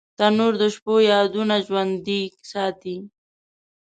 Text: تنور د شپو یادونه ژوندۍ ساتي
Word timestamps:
تنور 0.17 0.53
د 0.61 0.63
شپو 0.73 0.93
یادونه 1.11 1.55
ژوندۍ 1.67 2.23
ساتي 2.51 2.97